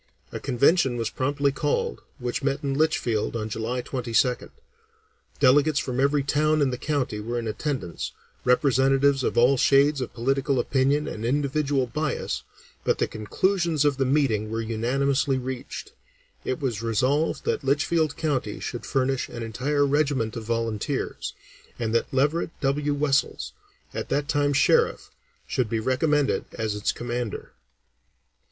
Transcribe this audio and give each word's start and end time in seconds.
A 0.31 0.39
convention 0.39 0.97
was 0.97 1.11
promptly 1.11 1.51
called, 1.51 2.01
which 2.17 2.41
met 2.41 2.63
in 2.63 2.73
Litchfield 2.73 3.35
on 3.35 3.49
July 3.49 3.83
22nd; 3.83 4.49
delegates 5.39 5.77
from 5.77 5.99
every 5.99 6.23
town 6.23 6.59
in 6.59 6.71
the 6.71 6.77
county 6.79 7.19
were 7.19 7.37
in 7.37 7.47
attendance, 7.47 8.11
representatives 8.43 9.23
of 9.23 9.37
all 9.37 9.57
shades 9.57 10.01
of 10.01 10.11
political 10.11 10.59
opinion 10.59 11.07
and 11.07 11.23
individual 11.23 11.85
bias, 11.85 12.41
but 12.83 12.97
the 12.97 13.05
conclusions 13.07 13.85
of 13.85 13.97
the 13.97 14.05
meeting 14.05 14.49
were 14.49 14.59
unanimously 14.59 15.37
reached. 15.37 15.91
It 16.43 16.59
was 16.59 16.81
resolved 16.81 17.45
that 17.45 17.63
Litchfield 17.63 18.17
County 18.17 18.59
should 18.59 18.87
furnish 18.87 19.29
an 19.29 19.43
entire 19.43 19.85
regiment 19.85 20.35
of 20.35 20.45
volunteers, 20.45 21.35
and 21.77 21.93
that 21.93 22.11
Leverett 22.11 22.49
W. 22.61 22.95
Wessells, 22.95 23.51
at 23.93 24.09
that 24.09 24.27
time 24.27 24.53
Sheriff, 24.53 25.11
should 25.45 25.69
be 25.69 25.79
recommended 25.79 26.45
as 26.57 26.73
its 26.73 26.91
commander. 26.91 27.51